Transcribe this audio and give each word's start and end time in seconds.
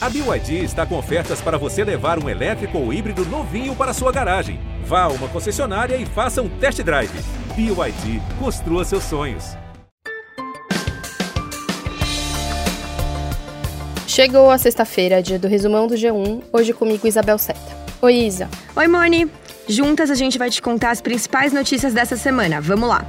A 0.00 0.08
BYD 0.08 0.62
está 0.62 0.86
com 0.86 0.96
ofertas 0.96 1.40
para 1.40 1.58
você 1.58 1.82
levar 1.82 2.22
um 2.22 2.28
elétrico 2.28 2.78
ou 2.78 2.92
híbrido 2.92 3.24
novinho 3.26 3.74
para 3.74 3.92
sua 3.92 4.12
garagem. 4.12 4.60
Vá 4.84 5.02
a 5.02 5.08
uma 5.08 5.26
concessionária 5.26 5.96
e 5.96 6.06
faça 6.06 6.40
um 6.40 6.48
test 6.48 6.80
drive. 6.84 7.10
BYD, 7.56 8.22
construa 8.38 8.84
seus 8.84 9.02
sonhos. 9.02 9.56
Chegou 14.06 14.52
a 14.52 14.58
sexta-feira, 14.58 15.20
dia 15.20 15.36
do 15.38 15.48
resumão 15.48 15.88
do 15.88 15.94
G1, 15.96 16.44
hoje 16.52 16.72
comigo 16.72 17.04
Isabel 17.08 17.36
Seta. 17.36 17.58
Oi, 18.00 18.14
Isa. 18.14 18.48
Oi, 18.76 18.86
Moni. 18.86 19.28
Juntas 19.68 20.12
a 20.12 20.14
gente 20.14 20.38
vai 20.38 20.48
te 20.48 20.62
contar 20.62 20.90
as 20.90 21.00
principais 21.00 21.52
notícias 21.52 21.92
dessa 21.92 22.16
semana. 22.16 22.60
Vamos 22.60 22.88
lá. 22.88 23.04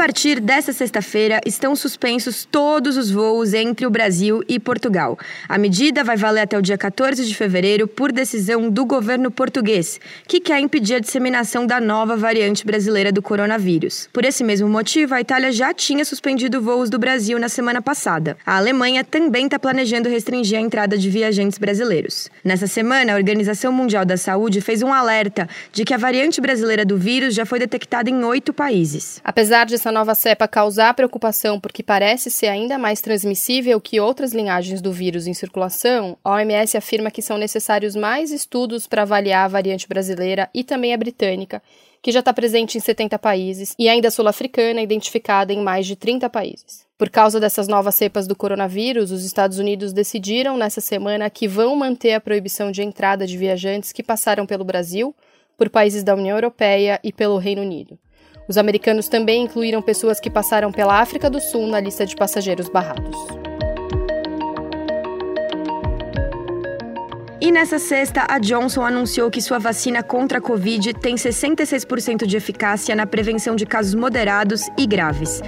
Partir 0.00 0.40
dessa 0.40 0.72
sexta-feira, 0.72 1.42
estão 1.44 1.76
suspensos 1.76 2.48
todos 2.50 2.96
os 2.96 3.10
voos 3.10 3.52
entre 3.52 3.84
o 3.84 3.90
Brasil 3.90 4.42
e 4.48 4.58
Portugal. 4.58 5.18
A 5.46 5.58
medida 5.58 6.02
vai 6.02 6.16
valer 6.16 6.40
até 6.40 6.56
o 6.56 6.62
dia 6.62 6.78
14 6.78 7.26
de 7.26 7.36
fevereiro 7.36 7.86
por 7.86 8.10
decisão 8.10 8.70
do 8.70 8.86
governo 8.86 9.30
português, 9.30 10.00
que 10.26 10.40
quer 10.40 10.58
impedir 10.58 10.94
a 10.94 11.00
disseminação 11.00 11.66
da 11.66 11.78
nova 11.78 12.16
variante 12.16 12.64
brasileira 12.64 13.12
do 13.12 13.20
coronavírus. 13.20 14.08
Por 14.10 14.24
esse 14.24 14.42
mesmo 14.42 14.70
motivo, 14.70 15.14
a 15.14 15.20
Itália 15.20 15.52
já 15.52 15.74
tinha 15.74 16.02
suspendido 16.02 16.62
voos 16.62 16.88
do 16.88 16.98
Brasil 16.98 17.38
na 17.38 17.50
semana 17.50 17.82
passada. 17.82 18.38
A 18.46 18.56
Alemanha 18.56 19.04
também 19.04 19.44
está 19.44 19.58
planejando 19.58 20.08
restringir 20.08 20.56
a 20.56 20.62
entrada 20.62 20.96
de 20.96 21.10
viajantes 21.10 21.58
brasileiros. 21.58 22.30
Nessa 22.42 22.66
semana, 22.66 23.12
a 23.12 23.16
Organização 23.16 23.70
Mundial 23.70 24.06
da 24.06 24.16
Saúde 24.16 24.62
fez 24.62 24.82
um 24.82 24.94
alerta 24.94 25.46
de 25.70 25.84
que 25.84 25.92
a 25.92 25.98
variante 25.98 26.40
brasileira 26.40 26.86
do 26.86 26.96
vírus 26.96 27.34
já 27.34 27.44
foi 27.44 27.58
detectada 27.58 28.08
em 28.08 28.24
oito 28.24 28.54
países. 28.54 29.20
Apesar 29.22 29.66
de 29.66 29.74
essa 29.74 29.89
nova 29.92 30.14
cepa 30.14 30.48
causar 30.48 30.94
preocupação 30.94 31.58
porque 31.58 31.82
parece 31.82 32.30
ser 32.30 32.48
ainda 32.48 32.78
mais 32.78 33.00
transmissível 33.00 33.80
que 33.80 34.00
outras 34.00 34.32
linhagens 34.32 34.80
do 34.80 34.92
vírus 34.92 35.26
em 35.26 35.34
circulação, 35.34 36.16
a 36.24 36.32
OMS 36.32 36.76
afirma 36.76 37.10
que 37.10 37.22
são 37.22 37.38
necessários 37.38 37.96
mais 37.96 38.30
estudos 38.30 38.86
para 38.86 39.02
avaliar 39.02 39.44
a 39.44 39.48
variante 39.48 39.88
brasileira 39.88 40.48
e 40.54 40.62
também 40.62 40.92
a 40.92 40.98
britânica, 40.98 41.62
que 42.02 42.12
já 42.12 42.20
está 42.20 42.32
presente 42.32 42.78
em 42.78 42.80
70 42.80 43.18
países, 43.18 43.74
e 43.78 43.88
ainda 43.88 44.08
a 44.08 44.10
sul-africana, 44.10 44.80
identificada 44.80 45.52
em 45.52 45.62
mais 45.62 45.86
de 45.86 45.96
30 45.96 46.30
países. 46.30 46.86
Por 46.96 47.08
causa 47.08 47.40
dessas 47.40 47.68
novas 47.68 47.94
cepas 47.94 48.26
do 48.26 48.36
coronavírus, 48.36 49.10
os 49.10 49.24
Estados 49.24 49.58
Unidos 49.58 49.92
decidiram 49.92 50.56
nessa 50.56 50.80
semana 50.80 51.30
que 51.30 51.48
vão 51.48 51.74
manter 51.76 52.12
a 52.12 52.20
proibição 52.20 52.70
de 52.70 52.82
entrada 52.82 53.26
de 53.26 53.36
viajantes 53.36 53.92
que 53.92 54.02
passaram 54.02 54.46
pelo 54.46 54.64
Brasil, 54.64 55.14
por 55.56 55.68
países 55.68 56.02
da 56.02 56.14
União 56.14 56.36
Europeia 56.36 56.98
e 57.04 57.12
pelo 57.12 57.36
Reino 57.36 57.62
Unido. 57.62 57.98
Os 58.48 58.58
americanos 58.58 59.08
também 59.08 59.44
incluíram 59.44 59.80
pessoas 59.80 60.18
que 60.18 60.28
passaram 60.28 60.72
pela 60.72 61.00
África 61.00 61.30
do 61.30 61.40
Sul 61.40 61.66
na 61.66 61.78
lista 61.78 62.04
de 62.04 62.16
passageiros 62.16 62.68
barrados. 62.68 63.16
E 67.40 67.50
nessa 67.50 67.78
sexta, 67.78 68.26
a 68.28 68.38
Johnson 68.38 68.82
anunciou 68.82 69.30
que 69.30 69.40
sua 69.40 69.58
vacina 69.58 70.02
contra 70.02 70.38
a 70.38 70.40
Covid 70.40 70.92
tem 70.94 71.14
66% 71.14 72.26
de 72.26 72.36
eficácia 72.36 72.94
na 72.94 73.06
prevenção 73.06 73.56
de 73.56 73.64
casos 73.64 73.94
moderados 73.94 74.68
e 74.76 74.86
graves. 74.86 75.40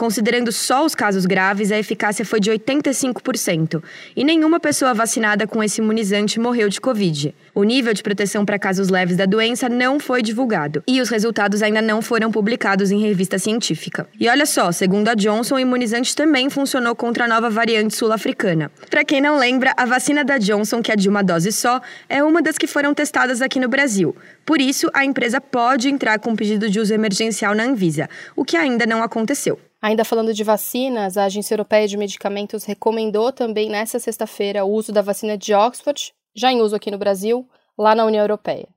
Considerando 0.00 0.50
só 0.50 0.86
os 0.86 0.94
casos 0.94 1.26
graves, 1.26 1.70
a 1.70 1.78
eficácia 1.78 2.24
foi 2.24 2.40
de 2.40 2.50
85%, 2.50 3.82
e 4.16 4.24
nenhuma 4.24 4.58
pessoa 4.58 4.94
vacinada 4.94 5.46
com 5.46 5.62
esse 5.62 5.82
imunizante 5.82 6.40
morreu 6.40 6.70
de 6.70 6.80
Covid. 6.80 7.34
O 7.54 7.64
nível 7.64 7.92
de 7.92 8.02
proteção 8.02 8.46
para 8.46 8.58
casos 8.58 8.88
leves 8.88 9.18
da 9.18 9.26
doença 9.26 9.68
não 9.68 10.00
foi 10.00 10.22
divulgado, 10.22 10.82
e 10.88 11.02
os 11.02 11.10
resultados 11.10 11.60
ainda 11.60 11.82
não 11.82 12.00
foram 12.00 12.32
publicados 12.32 12.90
em 12.90 12.98
revista 12.98 13.38
científica. 13.38 14.08
E 14.18 14.26
olha 14.26 14.46
só, 14.46 14.72
segundo 14.72 15.06
a 15.10 15.14
Johnson, 15.14 15.56
o 15.56 15.60
imunizante 15.60 16.16
também 16.16 16.48
funcionou 16.48 16.96
contra 16.96 17.26
a 17.26 17.28
nova 17.28 17.50
variante 17.50 17.94
sul-africana. 17.94 18.70
Para 18.88 19.04
quem 19.04 19.20
não 19.20 19.36
lembra, 19.36 19.74
a 19.76 19.84
vacina 19.84 20.24
da 20.24 20.38
Johnson, 20.38 20.80
que 20.80 20.90
é 20.90 20.96
de 20.96 21.10
uma 21.10 21.22
dose 21.22 21.52
só, 21.52 21.78
é 22.08 22.24
uma 22.24 22.40
das 22.40 22.56
que 22.56 22.66
foram 22.66 22.94
testadas 22.94 23.42
aqui 23.42 23.60
no 23.60 23.68
Brasil. 23.68 24.16
Por 24.46 24.62
isso, 24.62 24.88
a 24.94 25.04
empresa 25.04 25.42
pode 25.42 25.90
entrar 25.90 26.18
com 26.18 26.34
pedido 26.34 26.70
de 26.70 26.80
uso 26.80 26.94
emergencial 26.94 27.54
na 27.54 27.64
Anvisa, 27.64 28.08
o 28.34 28.46
que 28.46 28.56
ainda 28.56 28.86
não 28.86 29.02
aconteceu. 29.02 29.60
Ainda 29.82 30.04
falando 30.04 30.34
de 30.34 30.44
vacinas, 30.44 31.16
a 31.16 31.24
Agência 31.24 31.54
Europeia 31.54 31.88
de 31.88 31.96
Medicamentos 31.96 32.64
recomendou 32.64 33.32
também 33.32 33.70
nesta 33.70 33.98
sexta-feira 33.98 34.64
o 34.64 34.70
uso 34.70 34.92
da 34.92 35.00
vacina 35.00 35.38
de 35.38 35.54
Oxford, 35.54 36.12
já 36.34 36.52
em 36.52 36.60
uso 36.60 36.76
aqui 36.76 36.90
no 36.90 36.98
Brasil, 36.98 37.48
lá 37.78 37.94
na 37.94 38.04
União 38.04 38.22
Europeia. 38.22 38.68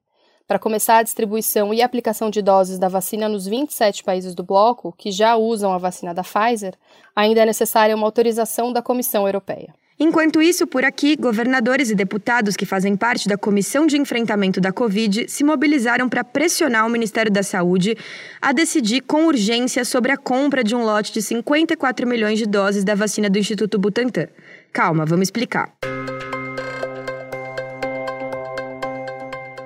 Para 0.48 0.60
começar 0.60 0.98
a 0.98 1.04
distribuição 1.04 1.74
e 1.74 1.82
aplicação 1.82 2.30
de 2.30 2.42
doses 2.42 2.80
da 2.80 2.88
vacina 2.88 3.28
nos 3.28 3.46
27 3.46 4.02
países 4.04 4.34
do 4.34 4.44
bloco, 4.44 4.94
que 4.98 5.12
já 5.12 5.36
usam 5.36 5.74
a 5.74 5.78
vacina 5.78 6.14
da 6.14 6.24
Pfizer, 6.24 6.76
ainda 7.14 7.42
é 7.42 7.46
necessária 7.46 7.96
uma 7.96 8.08
autorização 8.08 8.72
da 8.72 8.82
Comissão 8.82 9.26
Europeia. 9.28 9.74
Enquanto 10.00 10.42
isso, 10.42 10.66
por 10.66 10.84
aqui, 10.84 11.16
governadores 11.16 11.90
e 11.90 11.96
deputados 11.96 12.56
que 12.56 12.66
fazem 12.66 12.96
parte 12.96 13.28
da 13.28 13.38
Comissão 13.38 13.86
de 13.86 13.98
Enfrentamento 13.98 14.60
da 14.60 14.72
Covid 14.72 15.30
se 15.30 15.44
mobilizaram 15.44 16.10
para 16.10 16.24
pressionar 16.24 16.86
o 16.86 16.90
Ministério 16.90 17.32
da 17.32 17.44
Saúde 17.44 17.96
a 18.42 18.52
decidir 18.52 19.02
com 19.02 19.28
urgência 19.28 19.86
sobre 19.86 20.12
a 20.12 20.18
compra 20.18 20.64
de 20.64 20.76
um 20.76 20.84
lote 20.84 21.14
de 21.14 21.22
54 21.22 22.08
milhões 22.08 22.40
de 22.40 22.46
doses 22.46 22.84
da 22.84 22.96
vacina 22.96 23.30
do 23.30 23.38
Instituto 23.38 23.78
Butantan. 23.78 24.28
Calma, 24.72 25.06
vamos 25.06 25.28
explicar. 25.28 25.72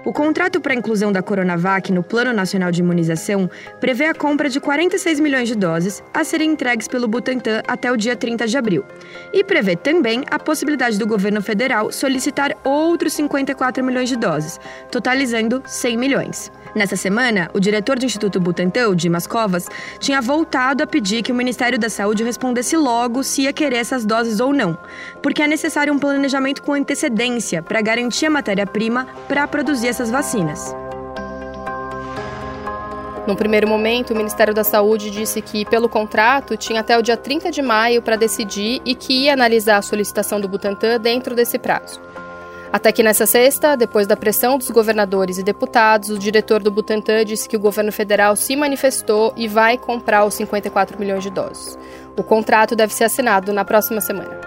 O 0.08 0.14
contrato 0.14 0.62
para 0.62 0.72
a 0.72 0.76
inclusão 0.78 1.12
da 1.12 1.22
Coronavac 1.22 1.92
no 1.92 2.02
Plano 2.02 2.32
Nacional 2.32 2.72
de 2.72 2.80
Imunização 2.80 3.50
prevê 3.78 4.06
a 4.06 4.14
compra 4.14 4.50
de 4.50 4.58
46 4.58 5.20
milhões 5.20 5.50
de 5.50 5.56
doses 5.56 6.02
a 6.14 6.24
serem 6.24 6.52
entregues 6.52 6.88
pelo 6.88 7.10
Butantan 7.10 7.62
até 7.68 7.92
o 7.92 7.98
dia 7.98 8.16
30 8.16 8.48
de 8.48 8.58
abril. 8.58 8.86
E 9.34 9.44
prevê 9.44 9.76
também 9.76 10.24
a 10.32 10.40
possibilidade 10.40 10.98
do 10.98 11.06
governo 11.06 11.42
federal 11.42 11.92
solicitar 11.92 12.56
outros 12.64 13.12
54 13.16 13.84
milhões 13.84 14.08
de 14.08 14.16
doses, 14.16 14.58
totalizando 14.90 15.62
100 15.66 15.98
milhões. 15.98 16.50
Nessa 16.74 16.96
semana, 16.96 17.50
o 17.54 17.60
diretor 17.60 17.98
do 17.98 18.06
Instituto 18.06 18.40
Butantan, 18.40 18.96
Dimas 18.96 19.26
Covas, 19.26 19.68
tinha 20.00 20.22
voltado 20.22 20.84
a 20.84 20.88
pedir 20.88 21.24
que 21.24 21.32
o 21.32 21.36
Ministério 21.36 21.80
da 21.80 21.90
Saúde 21.90 22.24
respondesse 22.24 22.78
logo 22.78 23.24
se 23.24 23.42
ia 23.42 23.52
querer 23.52 23.78
essas 23.78 24.06
doses 24.06 24.40
ou 24.40 24.54
não, 24.54 24.78
porque 25.22 25.42
é 25.42 25.48
necessário 25.48 25.92
um 25.92 26.00
planejamento 26.00 26.62
com 26.62 26.74
antecedência 26.74 27.64
para 27.64 27.82
garantir 27.82 28.28
a 28.28 28.30
matéria-prima 28.30 29.08
para 29.28 29.48
produzir 29.48 29.88
essas 29.98 30.12
vacinas. 30.12 30.76
No 33.26 33.36
primeiro 33.36 33.68
momento, 33.68 34.14
o 34.14 34.16
Ministério 34.16 34.54
da 34.54 34.64
Saúde 34.64 35.10
disse 35.10 35.42
que, 35.42 35.66
pelo 35.66 35.90
contrato, 35.90 36.56
tinha 36.56 36.82
até 36.82 36.98
o 36.98 37.02
dia 37.02 37.18
30 37.18 37.52
de 37.52 37.62
maio 37.62 38.02
para 38.02 38.16
decidir 38.16 38.80
e 38.86 38.94
que 38.94 39.24
ia 39.24 39.34
analisar 39.34 39.78
a 39.78 39.82
solicitação 39.82 40.40
do 40.40 40.48
Butantan 40.48 41.00
dentro 41.00 41.36
desse 41.36 41.58
prazo. 41.58 42.00
Até 42.72 42.92
que 42.92 43.02
nessa 43.02 43.26
sexta, 43.26 43.76
depois 43.76 44.06
da 44.06 44.16
pressão 44.16 44.58
dos 44.58 44.70
governadores 44.70 45.40
e 45.40 45.44
deputados, 45.44 46.10
o 46.10 46.20
diretor 46.20 46.62
do 46.62 46.70
Butantan 46.70 47.26
disse 47.26 47.50
que 47.50 47.58
o 47.58 47.60
governo 47.60 47.92
federal 47.92 48.36
se 48.36 48.56
manifestou 48.56 49.34
e 49.36 49.48
vai 49.48 49.78
comprar 49.78 50.26
os 50.26 50.36
54 50.36 51.00
milhões 51.00 51.24
de 51.24 51.32
doses. 51.32 51.78
O 52.16 52.24
contrato 52.24 52.76
deve 52.76 52.94
ser 52.94 53.06
assinado 53.06 53.52
na 53.52 53.66
próxima 53.66 54.00
semana. 54.00 54.47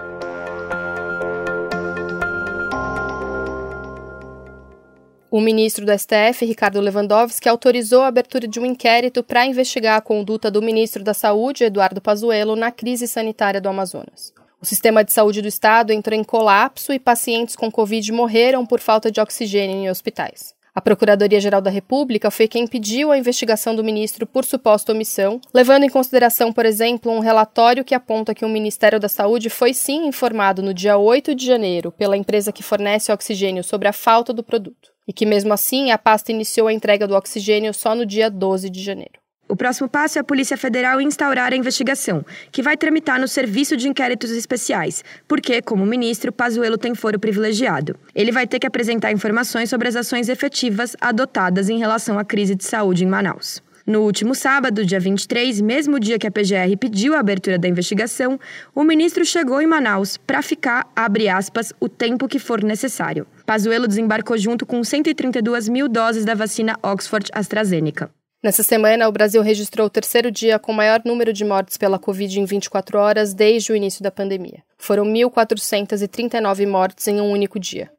O 5.31 5.39
ministro 5.39 5.85
do 5.85 5.97
STF, 5.97 6.45
Ricardo 6.45 6.81
Lewandowski, 6.81 7.47
autorizou 7.47 8.01
a 8.01 8.07
abertura 8.07 8.45
de 8.45 8.59
um 8.59 8.65
inquérito 8.65 9.23
para 9.23 9.45
investigar 9.45 9.97
a 9.97 10.01
conduta 10.01 10.51
do 10.51 10.61
ministro 10.61 11.05
da 11.05 11.13
Saúde, 11.13 11.63
Eduardo 11.63 12.01
Pazuello, 12.01 12.53
na 12.53 12.69
crise 12.69 13.07
sanitária 13.07 13.61
do 13.61 13.69
Amazonas. 13.69 14.33
O 14.61 14.65
sistema 14.65 15.05
de 15.05 15.13
saúde 15.13 15.41
do 15.41 15.47
estado 15.47 15.93
entrou 15.93 16.19
em 16.19 16.23
colapso 16.23 16.91
e 16.91 16.99
pacientes 16.99 17.55
com 17.55 17.71
Covid 17.71 18.11
morreram 18.11 18.65
por 18.65 18.81
falta 18.81 19.09
de 19.09 19.21
oxigênio 19.21 19.77
em 19.77 19.89
hospitais. 19.89 20.53
A 20.75 20.81
Procuradoria-Geral 20.81 21.61
da 21.61 21.69
República 21.69 22.29
foi 22.29 22.47
quem 22.47 22.67
pediu 22.67 23.11
a 23.11 23.17
investigação 23.17 23.73
do 23.73 23.83
ministro 23.83 24.25
por 24.25 24.43
suposta 24.43 24.91
omissão, 24.91 25.39
levando 25.53 25.83
em 25.83 25.89
consideração, 25.89 26.51
por 26.51 26.65
exemplo, 26.65 27.11
um 27.11 27.19
relatório 27.19 27.83
que 27.83 27.95
aponta 27.95 28.35
que 28.35 28.45
o 28.45 28.49
Ministério 28.49 28.99
da 28.99 29.09
Saúde 29.09 29.49
foi 29.49 29.73
sim 29.73 30.07
informado 30.07 30.61
no 30.61 30.73
dia 30.73 30.97
8 30.97 31.35
de 31.35 31.45
janeiro 31.45 31.89
pela 31.89 32.17
empresa 32.17 32.51
que 32.51 32.63
fornece 32.63 33.11
oxigênio 33.11 33.63
sobre 33.63 33.87
a 33.87 33.93
falta 33.93 34.31
do 34.31 34.43
produto, 34.43 34.91
e 35.11 35.13
que 35.13 35.25
mesmo 35.25 35.51
assim 35.51 35.91
a 35.91 35.97
pasta 35.97 36.31
iniciou 36.31 36.69
a 36.69 36.73
entrega 36.73 37.05
do 37.05 37.13
oxigênio 37.13 37.73
só 37.73 37.93
no 37.93 38.05
dia 38.05 38.29
12 38.29 38.69
de 38.69 38.81
janeiro. 38.81 39.19
O 39.45 39.57
próximo 39.57 39.89
passo 39.89 40.17
é 40.17 40.21
a 40.21 40.23
Polícia 40.23 40.55
Federal 40.55 41.01
instaurar 41.01 41.51
a 41.51 41.55
investigação, 41.57 42.25
que 42.49 42.61
vai 42.61 42.77
tramitar 42.77 43.19
no 43.19 43.27
Serviço 43.27 43.75
de 43.75 43.89
Inquéritos 43.89 44.31
Especiais, 44.31 45.03
porque, 45.27 45.61
como 45.61 45.85
ministro, 45.85 46.31
Pazuello 46.31 46.77
tem 46.77 46.95
foro 46.95 47.19
privilegiado. 47.19 47.99
Ele 48.15 48.31
vai 48.31 48.47
ter 48.47 48.57
que 48.59 48.65
apresentar 48.65 49.11
informações 49.11 49.69
sobre 49.69 49.89
as 49.89 49.97
ações 49.97 50.29
efetivas 50.29 50.95
adotadas 51.01 51.67
em 51.67 51.77
relação 51.77 52.17
à 52.17 52.23
crise 52.23 52.55
de 52.55 52.63
saúde 52.63 53.03
em 53.03 53.07
Manaus. 53.07 53.61
No 53.85 54.01
último 54.01 54.35
sábado, 54.35 54.85
dia 54.85 54.99
23, 54.99 55.59
mesmo 55.61 55.99
dia 55.99 56.19
que 56.19 56.27
a 56.27 56.31
PGR 56.31 56.77
pediu 56.79 57.15
a 57.15 57.19
abertura 57.19 57.57
da 57.57 57.67
investigação, 57.67 58.39
o 58.75 58.83
ministro 58.83 59.25
chegou 59.25 59.61
em 59.61 59.65
Manaus 59.65 60.17
para 60.17 60.41
ficar, 60.41 60.91
abre 60.95 61.27
aspas, 61.27 61.73
o 61.79 61.89
tempo 61.89 62.27
que 62.27 62.37
for 62.37 62.63
necessário. 62.63 63.25
Pazuello 63.45 63.87
desembarcou 63.87 64.37
junto 64.37 64.65
com 64.65 64.83
132 64.83 65.67
mil 65.67 65.87
doses 65.87 66.23
da 66.23 66.35
vacina 66.35 66.77
Oxford 66.83 67.29
AstraZeneca. 67.33 68.11
Nessa 68.43 68.63
semana, 68.63 69.07
o 69.07 69.11
Brasil 69.11 69.41
registrou 69.41 69.85
o 69.85 69.89
terceiro 69.89 70.31
dia 70.31 70.57
com 70.57 70.73
maior 70.73 71.01
número 71.05 71.31
de 71.31 71.45
mortes 71.45 71.77
pela 71.77 71.99
Covid 71.99 72.39
em 72.39 72.45
24 72.45 72.97
horas 72.97 73.33
desde 73.35 73.71
o 73.71 73.75
início 73.75 74.01
da 74.01 74.09
pandemia. 74.09 74.63
Foram 74.77 75.05
1.439 75.05 76.67
mortes 76.67 77.07
em 77.07 77.21
um 77.21 77.31
único 77.31 77.59
dia. 77.59 77.91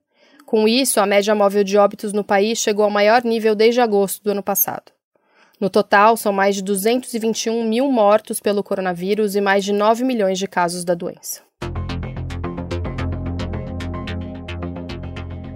Com 0.45 0.67
isso, 0.67 0.99
a 0.99 1.07
média 1.07 1.35
móvel 1.35 1.63
de 1.63 1.79
óbitos 1.79 2.13
no 2.13 2.25
país 2.25 2.59
chegou 2.59 2.85
ao 2.85 2.91
maior 2.91 3.23
nível 3.23 3.55
desde 3.55 3.81
agosto 3.81 4.23
do 4.23 4.31
ano 4.33 4.43
passado. 4.43 4.91
No 5.63 5.71
total, 5.71 6.17
são 6.17 6.33
mais 6.33 6.57
de 6.57 6.63
221 6.65 7.63
mil 7.63 7.89
mortos 7.89 8.41
pelo 8.41 8.65
coronavírus 8.65 9.37
e 9.37 9.41
mais 9.41 9.65
de 9.65 9.73
9 9.73 10.03
milhões 10.03 10.37
de 10.37 10.49
casos 10.49 10.85
da 10.85 10.93
doença. 10.93 11.41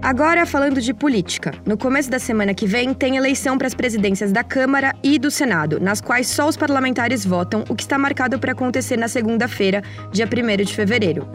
Agora, 0.01 0.45
falando 0.45 0.79
de 0.79 0.93
política. 0.93 1.51
No 1.65 1.77
começo 1.77 2.09
da 2.09 2.19
semana 2.19 2.53
que 2.53 2.65
vem, 2.65 2.93
tem 2.93 3.17
eleição 3.17 3.57
para 3.57 3.67
as 3.67 3.73
presidências 3.73 4.31
da 4.31 4.45
Câmara 4.45 4.95
e 5.03 5.19
do 5.19 5.29
Senado, 5.29 5.77
nas 5.77 5.99
quais 5.99 6.27
só 6.27 6.47
os 6.47 6.55
parlamentares 6.55 7.25
votam, 7.25 7.65
o 7.67 7.75
que 7.75 7.83
está 7.83 7.97
marcado 7.97 8.39
para 8.39 8.53
acontecer 8.53 8.95
na 8.95 9.09
segunda-feira, 9.09 9.83
dia 10.13 10.25
1 10.25 10.63
de 10.63 10.73
fevereiro. 10.73 11.29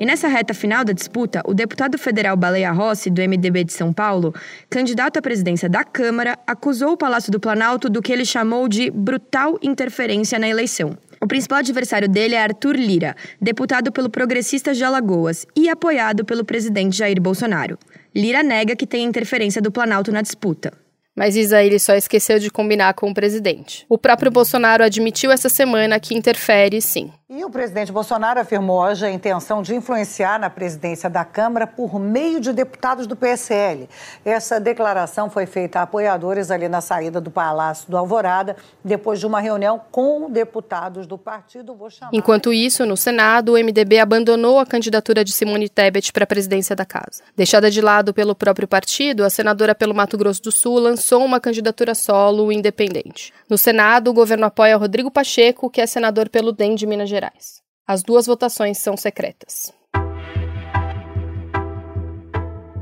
E 0.00 0.06
nessa 0.06 0.28
reta 0.28 0.54
final 0.54 0.84
da 0.84 0.92
disputa, 0.92 1.42
o 1.44 1.52
deputado 1.52 1.98
federal 1.98 2.36
Baleia 2.36 2.70
Rossi, 2.70 3.10
do 3.10 3.20
MDB 3.20 3.64
de 3.64 3.72
São 3.72 3.92
Paulo, 3.92 4.32
candidato 4.70 5.18
à 5.18 5.22
presidência 5.22 5.68
da 5.68 5.82
Câmara, 5.82 6.38
acusou 6.46 6.92
o 6.92 6.96
Palácio 6.96 7.32
do 7.32 7.40
Planalto 7.40 7.90
do 7.90 8.00
que 8.00 8.12
ele 8.12 8.24
chamou 8.24 8.68
de 8.68 8.90
brutal 8.90 9.58
interferência 9.60 10.38
na 10.38 10.48
eleição. 10.48 10.96
O 11.20 11.26
principal 11.26 11.58
adversário 11.58 12.08
dele 12.08 12.36
é 12.36 12.42
Arthur 12.42 12.76
Lira, 12.76 13.16
deputado 13.40 13.90
pelo 13.90 14.08
Progressistas 14.08 14.76
de 14.76 14.84
Alagoas 14.84 15.44
e 15.56 15.68
apoiado 15.68 16.24
pelo 16.24 16.44
presidente 16.44 16.96
Jair 16.96 17.20
Bolsonaro. 17.20 17.76
Lira 18.14 18.44
nega 18.44 18.76
que 18.76 18.86
tem 18.86 19.04
interferência 19.04 19.60
do 19.60 19.72
Planalto 19.72 20.12
na 20.12 20.22
disputa. 20.22 20.72
Mas 21.18 21.34
Isa 21.34 21.60
ele 21.64 21.80
só 21.80 21.96
esqueceu 21.96 22.38
de 22.38 22.48
combinar 22.48 22.94
com 22.94 23.10
o 23.10 23.14
presidente. 23.14 23.84
O 23.88 23.98
próprio 23.98 24.30
Bolsonaro 24.30 24.84
admitiu 24.84 25.32
essa 25.32 25.48
semana 25.48 25.98
que 25.98 26.14
interfere, 26.14 26.80
sim. 26.80 27.10
E 27.30 27.44
o 27.44 27.50
presidente 27.50 27.92
Bolsonaro 27.92 28.40
afirmou 28.40 28.80
hoje 28.80 29.04
a 29.04 29.10
intenção 29.10 29.60
de 29.60 29.74
influenciar 29.74 30.40
na 30.40 30.48
presidência 30.48 31.10
da 31.10 31.26
Câmara 31.26 31.66
por 31.66 32.00
meio 32.00 32.40
de 32.40 32.54
deputados 32.54 33.06
do 33.06 33.14
PSL. 33.14 33.86
Essa 34.24 34.58
declaração 34.58 35.28
foi 35.28 35.44
feita 35.44 35.78
a 35.78 35.82
apoiadores 35.82 36.50
ali 36.50 36.70
na 36.70 36.80
saída 36.80 37.20
do 37.20 37.30
Palácio 37.30 37.90
do 37.90 37.98
Alvorada, 37.98 38.56
depois 38.82 39.20
de 39.20 39.26
uma 39.26 39.40
reunião 39.40 39.78
com 39.90 40.30
deputados 40.30 41.06
do 41.06 41.18
partido. 41.18 41.76
Enquanto 42.14 42.50
isso, 42.50 42.86
no 42.86 42.96
Senado, 42.96 43.52
o 43.52 43.58
MDB 43.58 43.98
abandonou 43.98 44.58
a 44.58 44.64
candidatura 44.64 45.22
de 45.22 45.30
Simone 45.30 45.68
Tebet 45.68 46.14
para 46.14 46.24
a 46.24 46.26
presidência 46.26 46.74
da 46.74 46.86
casa. 46.86 47.22
Deixada 47.36 47.70
de 47.70 47.82
lado 47.82 48.14
pelo 48.14 48.34
próprio 48.34 48.66
partido, 48.66 49.22
a 49.22 49.28
senadora 49.28 49.74
pelo 49.74 49.94
Mato 49.94 50.16
Grosso 50.16 50.44
do 50.44 50.50
Sul 50.50 50.78
lançou 50.78 51.22
uma 51.26 51.38
candidatura 51.38 51.94
solo 51.94 52.50
independente. 52.50 53.34
No 53.50 53.58
Senado, 53.58 54.08
o 54.08 54.14
governo 54.14 54.46
apoia 54.46 54.78
Rodrigo 54.78 55.10
Pacheco, 55.10 55.68
que 55.68 55.82
é 55.82 55.86
senador 55.86 56.30
pelo 56.30 56.52
DEM 56.52 56.74
de 56.74 56.86
Minas 56.86 57.10
Gerais. 57.10 57.17
Gerais. 57.18 57.62
As 57.84 58.04
duas 58.04 58.26
votações 58.26 58.78
são 58.78 58.96
secretas. 58.96 59.72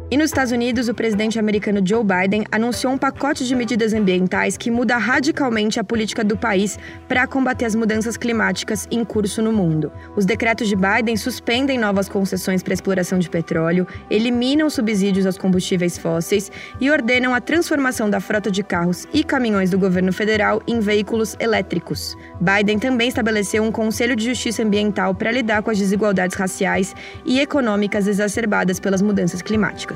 E 0.09 0.17
nos 0.17 0.27
Estados 0.27 0.53
Unidos, 0.53 0.89
o 0.89 0.95
presidente 0.95 1.37
americano 1.37 1.81
Joe 1.85 2.05
Biden 2.05 2.45
anunciou 2.53 2.93
um 2.93 2.99
pacote 2.99 3.45
de 3.45 3.57
medidas 3.57 3.93
ambientais 3.93 4.57
que 4.57 4.71
muda 4.71 4.97
radicalmente 4.97 5.81
a 5.81 5.85
política 5.85 6.23
do 6.23 6.37
país 6.37 6.79
para 7.09 7.27
combater 7.27 7.65
as 7.65 7.75
mudanças 7.75 8.17
climáticas 8.17 8.87
em 8.89 9.05
curso 9.05 9.43
no 9.43 9.53
mundo. 9.53 9.91
Os 10.15 10.25
decretos 10.25 10.69
de 10.69 10.77
Biden 10.77 11.17
suspendem 11.17 11.77
novas 11.77 12.09
concessões 12.09 12.63
para 12.63 12.73
exploração 12.73 13.19
de 13.19 13.29
petróleo, 13.29 13.85
eliminam 14.09 14.71
subsídios 14.71 15.27
aos 15.27 15.37
combustíveis 15.37 15.99
fósseis 15.99 16.53
e 16.81 16.89
ordenam 16.89 17.35
a 17.35 17.41
transformação 17.41 18.09
da 18.09 18.21
frota 18.21 18.49
de 18.49 18.63
carros 18.63 19.09
e 19.13 19.25
caminhões 19.25 19.71
do 19.71 19.79
governo 19.79 20.13
federal 20.13 20.63
em 20.69 20.79
veículos 20.79 21.35
elétricos. 21.41 22.17
Biden 22.41 22.79
também 22.79 23.09
estabeleceu 23.09 23.65
um 23.65 23.73
Conselho 23.73 24.15
de 24.15 24.25
Justiça 24.25 24.63
Ambiental 24.63 25.17
para 25.17 25.33
lidar 25.33 25.65
com 25.65 25.71
as 25.73 25.79
desigualdades 25.79 26.37
raciais 26.37 26.95
e 27.25 27.41
econômicas 27.41 28.07
exacerbadas 28.07 28.79
pelas 28.79 29.03
mudanças 29.03 29.43
climáticas. 29.43 29.96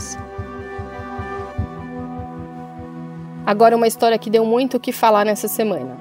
Agora, 3.47 3.77
uma 3.77 3.87
história 3.87 4.19
que 4.19 4.31
deu 4.31 4.45
muito 4.45 4.77
o 4.77 4.81
que 4.81 4.93
falar 4.93 5.25
nessa 5.25 5.49
semana. 5.49 5.99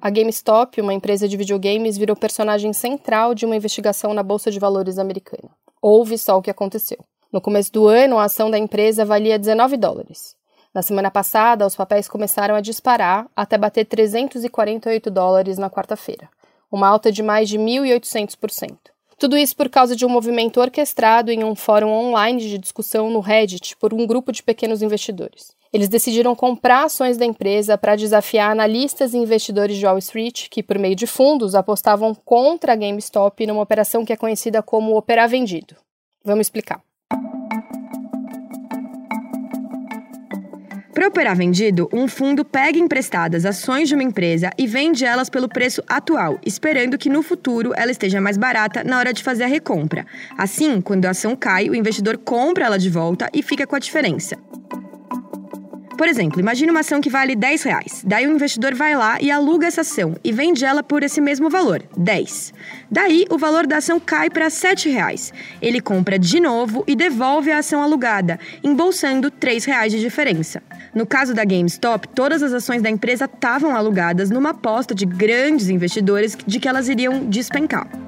A 0.00 0.10
GameStop, 0.10 0.80
uma 0.80 0.94
empresa 0.94 1.26
de 1.26 1.36
videogames, 1.36 1.96
virou 1.96 2.14
personagem 2.14 2.72
central 2.72 3.34
de 3.34 3.44
uma 3.44 3.56
investigação 3.56 4.14
na 4.14 4.22
Bolsa 4.22 4.50
de 4.50 4.60
Valores 4.60 4.98
americana. 4.98 5.50
Houve 5.82 6.16
só 6.16 6.38
o 6.38 6.42
que 6.42 6.50
aconteceu. 6.50 6.98
No 7.32 7.40
começo 7.40 7.72
do 7.72 7.88
ano, 7.88 8.16
a 8.18 8.24
ação 8.24 8.48
da 8.48 8.56
empresa 8.56 9.04
valia 9.04 9.38
19 9.38 9.76
dólares. 9.76 10.36
Na 10.72 10.82
semana 10.82 11.10
passada, 11.10 11.66
os 11.66 11.74
papéis 11.74 12.06
começaram 12.06 12.54
a 12.54 12.60
disparar 12.60 13.26
até 13.34 13.58
bater 13.58 13.84
348 13.84 15.10
dólares 15.10 15.58
na 15.58 15.68
quarta-feira, 15.68 16.28
uma 16.70 16.86
alta 16.86 17.10
de 17.10 17.22
mais 17.22 17.48
de 17.48 17.58
1.800%. 17.58 18.95
Tudo 19.18 19.38
isso 19.38 19.56
por 19.56 19.70
causa 19.70 19.96
de 19.96 20.04
um 20.04 20.10
movimento 20.10 20.60
orquestrado 20.60 21.30
em 21.30 21.42
um 21.42 21.54
fórum 21.54 21.88
online 21.88 22.38
de 22.38 22.58
discussão 22.58 23.08
no 23.08 23.20
Reddit 23.20 23.74
por 23.78 23.94
um 23.94 24.06
grupo 24.06 24.30
de 24.30 24.42
pequenos 24.42 24.82
investidores. 24.82 25.56
Eles 25.72 25.88
decidiram 25.88 26.34
comprar 26.34 26.84
ações 26.84 27.16
da 27.16 27.24
empresa 27.24 27.78
para 27.78 27.96
desafiar 27.96 28.50
analistas 28.50 29.14
e 29.14 29.18
investidores 29.18 29.78
de 29.78 29.86
Wall 29.86 29.98
Street 29.98 30.48
que, 30.50 30.62
por 30.62 30.78
meio 30.78 30.94
de 30.94 31.06
fundos, 31.06 31.54
apostavam 31.54 32.14
contra 32.14 32.74
a 32.74 32.76
GameStop 32.76 33.46
numa 33.46 33.62
operação 33.62 34.04
que 34.04 34.12
é 34.12 34.16
conhecida 34.16 34.62
como 34.62 34.96
operar 34.96 35.28
vendido. 35.28 35.76
Vamos 36.22 36.46
explicar. 36.46 36.82
Para 40.96 41.08
operar 41.08 41.36
vendido, 41.36 41.90
um 41.92 42.08
fundo 42.08 42.42
pega 42.42 42.78
emprestadas 42.78 43.44
ações 43.44 43.86
de 43.86 43.94
uma 43.94 44.02
empresa 44.02 44.50
e 44.56 44.66
vende 44.66 45.04
elas 45.04 45.28
pelo 45.28 45.46
preço 45.46 45.82
atual, 45.86 46.40
esperando 46.42 46.96
que 46.96 47.10
no 47.10 47.22
futuro 47.22 47.74
ela 47.76 47.90
esteja 47.90 48.18
mais 48.18 48.38
barata 48.38 48.82
na 48.82 48.98
hora 48.98 49.12
de 49.12 49.22
fazer 49.22 49.44
a 49.44 49.46
recompra. 49.46 50.06
Assim, 50.38 50.80
quando 50.80 51.04
a 51.04 51.10
ação 51.10 51.36
cai, 51.36 51.68
o 51.68 51.74
investidor 51.74 52.16
compra 52.16 52.64
ela 52.64 52.78
de 52.78 52.88
volta 52.88 53.28
e 53.34 53.42
fica 53.42 53.66
com 53.66 53.76
a 53.76 53.78
diferença. 53.78 54.38
Por 55.96 56.08
exemplo, 56.08 56.40
imagine 56.40 56.70
uma 56.70 56.80
ação 56.80 57.00
que 57.00 57.08
vale 57.08 57.34
10 57.34 57.62
reais. 57.62 58.02
Daí 58.06 58.26
o 58.26 58.30
investidor 58.30 58.74
vai 58.74 58.94
lá 58.94 59.18
e 59.20 59.30
aluga 59.30 59.66
essa 59.66 59.80
ação 59.80 60.14
e 60.22 60.30
vende 60.30 60.64
ela 60.64 60.82
por 60.82 61.02
esse 61.02 61.20
mesmo 61.20 61.48
valor, 61.48 61.82
10. 61.96 62.52
Daí 62.90 63.24
o 63.30 63.38
valor 63.38 63.66
da 63.66 63.78
ação 63.78 63.98
cai 63.98 64.28
para 64.28 64.50
7 64.50 64.90
reais. 64.90 65.32
Ele 65.60 65.80
compra 65.80 66.18
de 66.18 66.38
novo 66.38 66.84
e 66.86 66.94
devolve 66.94 67.50
a 67.50 67.58
ação 67.58 67.82
alugada, 67.82 68.38
embolsando 68.62 69.30
3 69.30 69.64
reais 69.64 69.92
de 69.92 69.98
diferença. 69.98 70.62
No 70.94 71.06
caso 71.06 71.32
da 71.32 71.44
GameStop, 71.44 72.08
todas 72.08 72.42
as 72.42 72.52
ações 72.52 72.82
da 72.82 72.90
empresa 72.90 73.24
estavam 73.24 73.74
alugadas 73.74 74.30
numa 74.30 74.50
aposta 74.50 74.94
de 74.94 75.06
grandes 75.06 75.70
investidores 75.70 76.36
de 76.46 76.60
que 76.60 76.68
elas 76.68 76.88
iriam 76.88 77.24
despencar. 77.24 78.05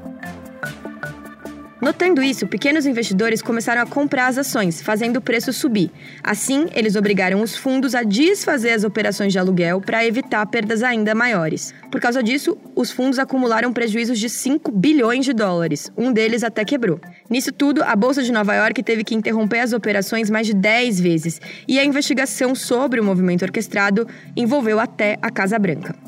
Notando 1.81 2.21
isso, 2.21 2.47
pequenos 2.47 2.87
investidores 2.87 3.41
começaram 3.41 3.81
a 3.81 3.87
comprar 3.87 4.27
as 4.27 4.37
ações, 4.37 4.83
fazendo 4.83 5.19
o 5.19 5.21
preço 5.21 5.53
subir. 5.53 5.93
Assim, 6.25 6.67
eles 6.75 6.97
obrigaram 6.97 7.41
os 7.41 7.57
fundos 7.57 7.95
a 7.95 8.03
desfazer 8.03 8.73
as 8.73 8.83
operações 8.83 9.33
de 9.33 9.39
aluguel 9.39 9.81
para 9.81 10.05
evitar 10.05 10.45
perdas 10.47 10.83
ainda 10.83 11.15
maiores. 11.15 11.73
Por 11.91 12.01
causa 12.01 12.21
disso, 12.21 12.59
os 12.75 12.91
fundos 12.91 13.21
acumularam 13.21 13.73
prejuízos 13.73 14.19
de 14.19 14.29
5 14.29 14.73
bilhões 14.73 15.25
de 15.25 15.33
dólares. 15.33 15.91
Um 15.97 16.13
deles 16.13 16.43
até 16.43 16.65
quebrou. 16.65 17.01
Nisso 17.31 17.53
tudo, 17.53 17.83
a 17.85 17.95
Bolsa 17.95 18.25
de 18.25 18.33
Nova 18.33 18.55
York 18.55 18.83
teve 18.83 19.05
que 19.05 19.15
interromper 19.15 19.61
as 19.61 19.73
operações 19.73 20.29
mais 20.29 20.49
de 20.49 20.55
10 20.55 21.01
vezes, 21.01 21.41
e 21.67 21.79
a 21.79 21.85
investigação 21.85 22.57
sobre 22.57 22.99
o 22.99 23.05
movimento 23.05 23.43
orquestrado 23.43 24.07
envolveu 24.37 24.81
até 24.81 25.17
a 25.23 25.31
Casa 25.31 25.59
Branca. 25.59 26.08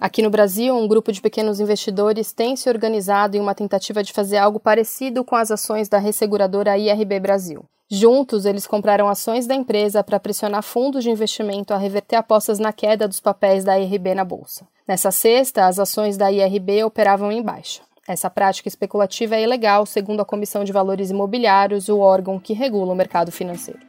Aqui 0.00 0.22
no 0.22 0.30
Brasil, 0.30 0.74
um 0.74 0.88
grupo 0.88 1.12
de 1.12 1.20
pequenos 1.20 1.60
investidores 1.60 2.32
tem 2.32 2.56
se 2.56 2.70
organizado 2.70 3.36
em 3.36 3.40
uma 3.40 3.54
tentativa 3.54 4.02
de 4.02 4.14
fazer 4.14 4.38
algo 4.38 4.58
parecido 4.58 5.22
com 5.22 5.36
as 5.36 5.50
ações 5.50 5.90
da 5.90 5.98
resseguradora 5.98 6.78
IRB 6.78 7.20
Brasil. 7.20 7.64
Juntos, 7.86 8.46
eles 8.46 8.66
compraram 8.66 9.10
ações 9.10 9.46
da 9.46 9.54
empresa 9.54 10.02
para 10.02 10.18
pressionar 10.18 10.62
fundos 10.62 11.04
de 11.04 11.10
investimento 11.10 11.74
a 11.74 11.76
reverter 11.76 12.16
apostas 12.16 12.58
na 12.58 12.72
queda 12.72 13.06
dos 13.06 13.20
papéis 13.20 13.62
da 13.62 13.78
IRB 13.78 14.14
na 14.14 14.24
bolsa. 14.24 14.66
Nessa 14.88 15.10
sexta, 15.10 15.66
as 15.66 15.78
ações 15.78 16.16
da 16.16 16.32
IRB 16.32 16.82
operavam 16.82 17.30
em 17.30 17.42
baixa. 17.42 17.82
Essa 18.08 18.30
prática 18.30 18.68
especulativa 18.68 19.36
é 19.36 19.42
ilegal, 19.42 19.84
segundo 19.84 20.20
a 20.20 20.24
Comissão 20.24 20.64
de 20.64 20.72
Valores 20.72 21.10
Imobiliários, 21.10 21.90
o 21.90 21.98
órgão 21.98 22.38
que 22.38 22.54
regula 22.54 22.94
o 22.94 22.96
mercado 22.96 23.30
financeiro. 23.30 23.80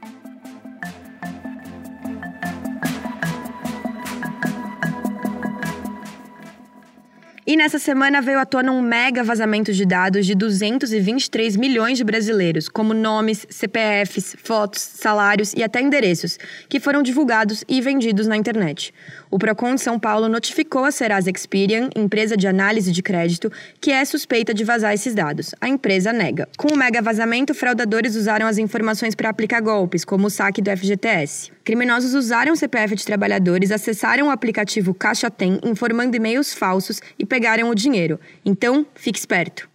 E 7.51 7.57
nessa 7.57 7.77
semana 7.77 8.21
veio 8.21 8.39
à 8.39 8.45
tona 8.45 8.71
um 8.71 8.81
mega 8.81 9.25
vazamento 9.25 9.73
de 9.73 9.85
dados 9.85 10.25
de 10.25 10.33
223 10.33 11.57
milhões 11.57 11.97
de 11.97 12.03
brasileiros, 12.05 12.69
como 12.69 12.93
nomes, 12.93 13.45
CPFs, 13.49 14.37
fotos, 14.41 14.81
salários 14.81 15.51
e 15.53 15.61
até 15.61 15.81
endereços, 15.81 16.39
que 16.69 16.79
foram 16.79 17.03
divulgados 17.03 17.65
e 17.67 17.81
vendidos 17.81 18.25
na 18.25 18.37
internet. 18.37 18.93
O 19.29 19.37
Procon 19.37 19.75
de 19.75 19.81
São 19.81 19.99
Paulo 19.99 20.29
notificou 20.29 20.85
a 20.85 20.91
Serasa 20.91 21.29
Experian, 21.29 21.89
empresa 21.93 22.37
de 22.37 22.47
análise 22.47 22.89
de 22.89 23.03
crédito, 23.03 23.51
que 23.81 23.91
é 23.91 24.05
suspeita 24.05 24.53
de 24.53 24.63
vazar 24.63 24.93
esses 24.93 25.13
dados. 25.13 25.53
A 25.59 25.67
empresa 25.67 26.13
nega. 26.13 26.47
Com 26.57 26.73
o 26.73 26.77
mega 26.77 27.01
vazamento, 27.01 27.53
fraudadores 27.53 28.15
usaram 28.15 28.47
as 28.47 28.59
informações 28.59 29.13
para 29.13 29.27
aplicar 29.27 29.59
golpes, 29.59 30.05
como 30.05 30.27
o 30.27 30.29
saque 30.29 30.61
do 30.61 30.71
FGTS. 30.71 31.51
Criminosos 31.65 32.13
usaram 32.13 32.53
o 32.53 32.55
CPF 32.55 32.95
de 32.95 33.05
trabalhadores, 33.05 33.71
acessaram 33.71 34.27
o 34.27 34.31
aplicativo 34.31 34.93
Caixa 34.93 35.29
Tem, 35.29 35.59
informando 35.63 36.15
e-mails 36.15 36.53
falsos 36.53 37.01
e 37.19 37.25
pegaram 37.25 37.40
o 37.69 37.75
dinheiro. 37.75 38.19
Então, 38.45 38.85
fique 38.95 39.19
esperto. 39.19 39.69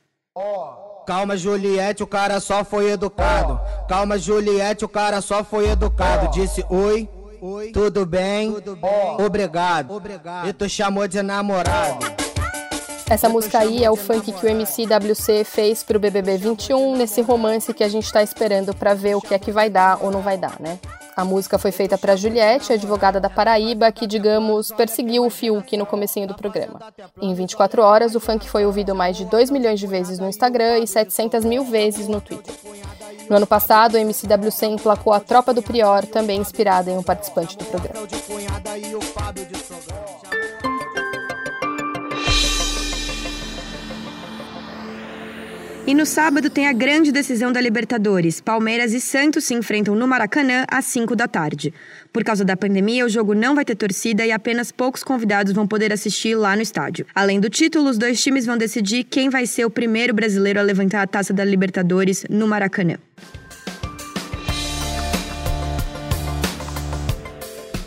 Calma, 1.06 1.37
Juliette, 1.37 2.02
o 2.02 2.06
cara 2.06 2.40
só 2.40 2.64
foi 2.64 2.90
educado. 2.90 3.61
Calma, 3.88 4.18
Juliette, 4.18 4.85
o 4.85 4.88
cara 4.88 5.20
só 5.20 5.44
foi 5.44 5.68
educado. 5.70 6.30
Disse 6.32 6.64
oi, 6.68 7.08
tudo 7.73 8.04
bem, 8.04 8.54
obrigado. 9.18 10.02
E 10.46 10.52
tu 10.52 10.68
chamou 10.68 11.06
de 11.06 11.23
namorado. 11.23 12.16
Essa 13.08 13.28
música 13.28 13.61
aí 13.61 13.85
é 13.85 13.90
o 13.90 13.94
funk 13.94 14.32
que 14.32 14.46
o 14.46 14.49
MC 14.49 14.85
WC 14.85 15.44
fez 15.44 15.85
pro 15.85 16.00
BBB 16.00 16.38
21, 16.38 16.96
nesse 16.96 17.23
romance 17.23 17.73
que 17.73 17.85
a 17.85 17.88
gente 17.88 18.12
tá 18.12 18.20
esperando 18.20 18.75
para 18.75 18.94
ver 18.94 19.14
o 19.14 19.20
que 19.20 19.32
é 19.32 19.38
que 19.38 19.52
vai 19.52 19.70
dar 19.70 20.02
ou 20.02 20.11
não 20.11 20.23
vai 20.23 20.37
dar, 20.37 20.58
né? 20.58 20.76
A 21.16 21.25
música 21.25 21.58
foi 21.58 21.73
feita 21.73 21.96
para 21.96 22.14
Juliette, 22.14 22.75
advogada 22.75 23.18
da 23.18 23.30
Paraíba, 23.30 23.90
que, 23.90 24.06
digamos, 24.06 24.70
perseguiu 24.73 25.25
o 25.25 25.30
Fiuk 25.30 25.75
no 25.75 25.87
comecinho 25.87 26.28
do 26.28 26.35
programa. 26.35 26.78
Em 27.23 27.32
24 27.32 27.80
horas, 27.80 28.14
o 28.14 28.20
funk 28.20 28.46
foi 28.50 28.66
ouvido 28.66 28.94
mais 28.94 29.16
de 29.16 29.25
2 29.25 29.50
milhões 29.50 29.80
de 29.80 29.87
vezes 29.87 30.18
no 30.18 30.28
Instagram 30.28 30.80
e 30.80 30.87
700 30.87 31.42
mil 31.42 31.64
vezes 31.64 32.06
no 32.06 32.20
Twitter. 32.20 32.54
No 33.30 33.37
ano 33.37 33.46
passado, 33.46 33.94
o 33.94 33.99
MCWC 33.99 34.66
emplacou 34.66 35.11
a 35.11 35.18
Tropa 35.18 35.54
do 35.54 35.62
Prior, 35.62 36.04
também 36.04 36.38
inspirada 36.38 36.90
em 36.90 36.99
um 36.99 37.02
participante 37.02 37.56
do 37.56 37.64
programa. 37.64 38.06
E 45.87 45.95
no 45.95 46.05
sábado 46.05 46.50
tem 46.50 46.66
a 46.66 46.73
grande 46.73 47.12
decisão 47.12 47.52
da 47.52 47.61
Libertadores. 47.61 48.40
Palmeiras 48.40 48.93
e 48.93 49.00
Santos 49.00 49.45
se 49.45 49.55
enfrentam 49.55 49.95
no 49.95 50.09
Maracanã 50.09 50.64
às 50.69 50.85
5 50.87 51.14
da 51.14 51.28
tarde. 51.28 51.73
Por 52.12 52.25
causa 52.25 52.45
da 52.45 52.57
pandemia, 52.57 53.07
o 53.07 53.09
jogo 53.09 53.35
não 53.35 53.55
vai 53.55 53.64
ter 53.64 53.76
torcida 53.76 54.26
e 54.26 54.33
apenas 54.33 54.73
poucos 54.73 55.05
convidados 55.05 55.52
vão 55.52 55.64
poder 55.64 55.93
assistir 55.93 56.35
lá 56.35 56.57
no 56.57 56.62
estádio. 56.62 57.07
Além 57.14 57.38
do 57.38 57.49
título, 57.49 57.88
os 57.88 57.97
dois 57.97 58.21
times 58.21 58.45
vão 58.45 58.59
decidir 58.59 59.05
quem 59.05 59.31
vai 59.31 59.47
ser 59.47 59.64
o 59.64 59.71
primeiro 59.71 60.12
brasileiro 60.12 60.59
a 60.59 60.62
levantar 60.64 61.02
a 61.02 61.07
taça 61.07 61.33
da 61.33 61.45
Libertadores 61.45 62.26
no 62.28 62.49
Maracanã. 62.49 62.99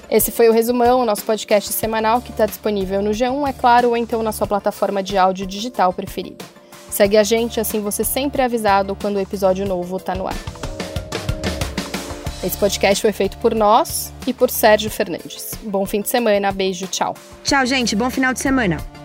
Esse 0.10 0.32
foi 0.32 0.48
o 0.48 0.54
Resumão, 0.54 1.06
nosso 1.06 1.26
podcast 1.26 1.74
semanal 1.74 2.22
que 2.22 2.32
está 2.32 2.46
disponível 2.46 3.02
no 3.02 3.12
G1, 3.12 3.50
é 3.50 3.52
claro, 3.52 3.90
ou 3.90 3.98
então 3.98 4.24
na 4.24 4.32
sua 4.32 4.48
plataforma 4.48 5.04
de 5.04 5.18
áudio 5.18 5.46
digital 5.46 5.92
preferida. 5.92 6.59
Segue 6.90 7.18
a 7.18 7.24
gente, 7.24 7.60
assim 7.60 7.82
você 7.82 8.04
sempre 8.04 8.42
é 8.42 8.46
avisado 8.46 8.96
quando 8.96 9.18
o 9.18 9.20
episódio 9.20 9.66
novo 9.66 9.98
está 9.98 10.16
no 10.16 10.28
ar. 10.28 10.36
Esse 12.44 12.58
podcast 12.58 13.02
foi 13.02 13.12
feito 13.12 13.38
por 13.38 13.54
nós 13.54 14.14
e 14.26 14.34
por 14.34 14.50
Sérgio 14.50 14.90
Fernandes. 14.90 15.52
Bom 15.64 15.86
fim 15.86 16.02
de 16.02 16.10
semana, 16.10 16.52
beijo, 16.52 16.88
tchau. 16.88 17.14
Tchau, 17.44 17.66
gente, 17.66 17.96
bom 17.96 18.10
final 18.10 18.34
de 18.34 18.40
semana. 18.40 18.99